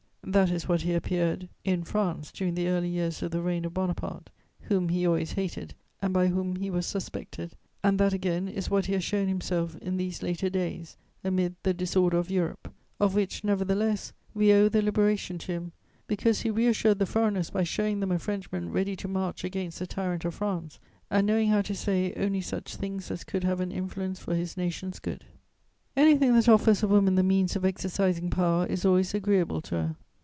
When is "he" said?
0.83-0.93, 4.87-5.05, 6.55-6.69, 8.85-8.93, 16.41-16.49